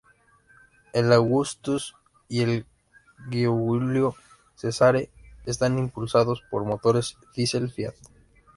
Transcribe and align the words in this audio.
El 0.93 1.13
Augustus 1.13 1.93
y 2.27 2.41
el 2.41 2.65
Giulio 3.29 4.15
Cesare 4.55 5.11
eran 5.45 5.77
impulsados 5.77 6.41
por 6.49 6.65
motores 6.65 7.17
diesel 7.35 7.69
Fiat. 7.69 7.93